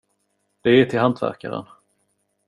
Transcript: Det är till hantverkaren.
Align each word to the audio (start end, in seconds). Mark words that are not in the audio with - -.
Det 0.61 0.69
är 0.81 0.85
till 0.85 0.99
hantverkaren. 0.99 1.65